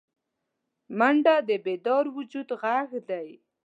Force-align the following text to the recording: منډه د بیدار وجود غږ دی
منډه 0.97 1.35
د 1.47 1.49
بیدار 1.65 2.05
وجود 2.17 2.49
غږ 2.61 2.89
دی 3.09 3.29